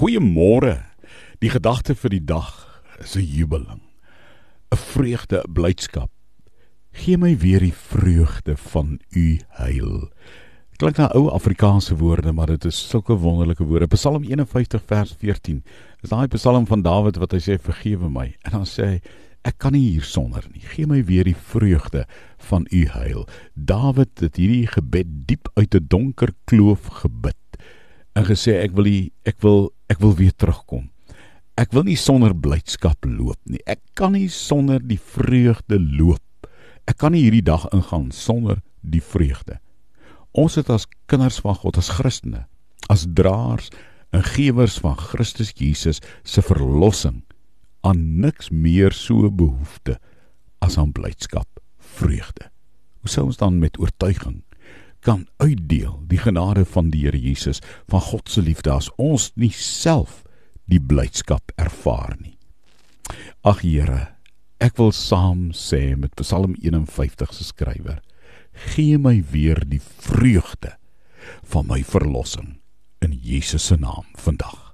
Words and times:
Goeiemôre. 0.00 0.78
Die 1.44 1.50
gedagte 1.52 1.92
vir 1.92 2.14
die 2.14 2.24
dag 2.24 2.46
is 3.04 3.16
'n 3.16 3.20
jubeling. 3.20 3.82
'n 4.72 4.76
Vreugde, 4.76 5.42
'n 5.44 5.52
blydskap. 5.52 6.10
Gee 6.92 7.18
my 7.18 7.36
weer 7.36 7.60
die 7.60 7.74
vreugde 7.74 8.56
van 8.56 8.98
u 9.10 9.38
heil. 9.48 10.08
Klink 10.78 10.96
na 10.96 11.12
ou 11.12 11.28
Afrikaanse 11.28 11.96
woorde, 11.96 12.32
maar 12.32 12.46
dit 12.46 12.64
is 12.64 12.88
sulke 12.88 13.12
wonderlike 13.12 13.64
woorde. 13.64 13.86
Psalm 13.86 14.24
51 14.24 14.82
vers 14.86 15.12
14. 15.18 15.62
Is 16.00 16.08
daai 16.08 16.28
Psalm 16.28 16.66
van 16.66 16.82
Dawid 16.82 17.16
wat 17.16 17.32
hy 17.32 17.38
sê 17.38 17.58
vergewe 17.60 18.08
my. 18.08 18.34
En 18.42 18.50
dan 18.50 18.64
sê 18.64 18.84
hy 18.84 19.00
ek 19.42 19.58
kan 19.58 19.72
nie 19.72 19.90
hier 19.90 20.02
sonder 20.02 20.44
nie. 20.52 20.60
Gee 20.60 20.86
my 20.86 21.04
weer 21.04 21.24
die 21.24 21.36
vreugde 21.36 22.06
van 22.38 22.66
u 22.70 22.86
heil. 22.86 23.28
Dawid 23.54 24.20
het 24.20 24.36
hierdie 24.36 24.66
gebed 24.66 25.26
diep 25.26 25.48
uit 25.54 25.74
'n 25.74 25.86
donker 25.88 26.32
kloof 26.44 26.88
gebid 27.04 27.36
en 28.18 28.26
gesê 28.26 28.56
ek 28.64 28.74
wil 28.76 28.88
die, 28.88 29.04
ek 29.28 29.38
wil 29.44 29.70
ek 29.90 30.00
wil 30.02 30.14
weer 30.18 30.34
terugkom. 30.34 30.88
Ek 31.60 31.74
wil 31.76 31.84
nie 31.88 31.98
sonder 31.98 32.32
blydskap 32.32 33.04
loop 33.04 33.38
nie. 33.44 33.60
Ek 33.68 33.82
kan 33.98 34.14
nie 34.16 34.28
sonder 34.32 34.80
die 34.80 35.00
vreugde 35.00 35.80
loop. 35.80 36.48
Ek 36.88 36.96
kan 37.02 37.12
nie 37.14 37.24
hierdie 37.26 37.44
dag 37.44 37.66
ingaan 37.74 38.08
sonder 38.14 38.62
die 38.80 39.02
vreugde. 39.04 39.58
Ons 40.32 40.56
het 40.60 40.70
as 40.70 40.86
kinders 41.10 41.40
van 41.42 41.58
God 41.58 41.78
as 41.80 41.90
Christene, 41.98 42.46
as 42.88 43.04
draers 43.18 43.68
en 44.14 44.24
gewers 44.26 44.78
van 44.82 44.96
Christus 44.98 45.52
Jesus 45.58 46.00
se 46.24 46.42
verlossing 46.42 47.20
aan 47.86 48.00
niks 48.22 48.50
meer 48.50 48.94
so 48.94 49.30
behoefte 49.30 49.98
as 50.60 50.76
aan 50.78 50.92
blydskap, 50.94 51.48
vreugde. 51.98 52.50
Hoe 53.00 53.10
sou 53.10 53.26
ons 53.30 53.40
dan 53.40 53.58
met 53.60 53.78
oortuiging 53.80 54.42
kan 55.00 55.26
uitdeel 55.40 56.00
die 56.08 56.20
genade 56.20 56.64
van 56.64 56.90
die 56.92 57.04
Here 57.06 57.20
Jesus 57.20 57.60
van 57.88 58.00
God 58.00 58.28
se 58.28 58.42
liefde 58.44 58.72
as 58.72 58.90
ons 59.00 59.30
nie 59.34 59.52
self 59.54 60.22
die 60.70 60.80
blydskap 60.80 61.52
ervaar 61.56 62.16
nie. 62.20 62.36
Ag 63.42 63.64
Here, 63.64 64.16
ek 64.60 64.76
wil 64.78 64.92
saam 64.92 65.50
sê 65.56 65.96
met 65.96 66.14
Psalm 66.20 66.54
51 66.60 67.34
se 67.34 67.48
skrywer: 67.48 68.00
Gee 68.74 68.98
my 68.98 69.20
weer 69.32 69.62
die 69.66 69.80
vreugde 69.80 70.76
van 71.42 71.66
my 71.66 71.82
verlossing 71.84 72.58
in 73.00 73.16
Jesus 73.16 73.66
se 73.66 73.76
naam 73.80 74.06
vandag. 74.14 74.69